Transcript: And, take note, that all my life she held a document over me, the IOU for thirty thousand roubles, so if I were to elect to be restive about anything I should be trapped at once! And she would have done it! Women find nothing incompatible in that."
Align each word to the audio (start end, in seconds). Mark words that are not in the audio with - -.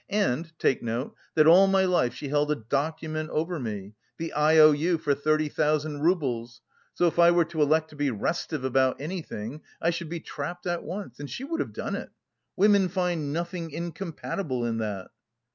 And, 0.09 0.51
take 0.57 0.81
note, 0.81 1.13
that 1.35 1.45
all 1.45 1.67
my 1.67 1.85
life 1.85 2.15
she 2.15 2.29
held 2.29 2.49
a 2.51 2.55
document 2.55 3.29
over 3.29 3.59
me, 3.59 3.93
the 4.17 4.33
IOU 4.35 4.97
for 4.97 5.13
thirty 5.13 5.47
thousand 5.47 5.99
roubles, 6.01 6.61
so 6.95 7.05
if 7.05 7.19
I 7.19 7.29
were 7.29 7.45
to 7.45 7.61
elect 7.61 7.91
to 7.91 7.95
be 7.95 8.09
restive 8.09 8.63
about 8.63 8.99
anything 8.99 9.61
I 9.79 9.91
should 9.91 10.09
be 10.09 10.19
trapped 10.19 10.65
at 10.65 10.83
once! 10.83 11.19
And 11.19 11.29
she 11.29 11.43
would 11.43 11.59
have 11.59 11.71
done 11.73 11.95
it! 11.95 12.09
Women 12.55 12.89
find 12.89 13.31
nothing 13.31 13.69
incompatible 13.69 14.65
in 14.65 14.79
that." 14.79 15.11